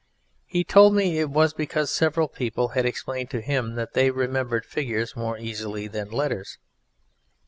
He 0.47 0.63
told 0.63 0.95
me 0.95 1.19
it 1.19 1.29
was 1.29 1.53
because 1.53 1.91
several 1.91 2.27
people 2.27 2.69
had 2.69 2.87
explained 2.87 3.29
to 3.29 3.39
him 3.39 3.75
that 3.75 3.93
they 3.93 4.09
remembered 4.09 4.65
figures 4.65 5.15
more 5.15 5.37
easily 5.37 5.87
than 5.87 6.09
letters. 6.09 6.57